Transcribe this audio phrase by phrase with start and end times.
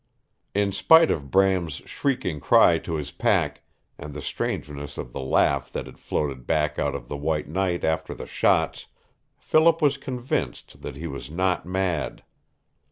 [0.55, 3.61] In spite of Bram's shrieking cry to his pack,
[3.99, 7.83] and the strangeness of the laugh that had floated back out of the white night
[7.83, 8.87] after the shots,
[9.37, 12.23] Philip was convinced that he was not mad.